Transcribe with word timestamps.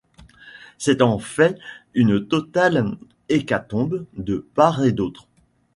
C’est 0.79 1.03
en 1.03 1.19
fait 1.19 1.59
une 1.93 2.25
totale 2.27 2.97
hécatombe 3.29 4.07
de 4.13 4.47
part 4.55 4.83
et 4.83 4.93
d’autre. 4.93 5.27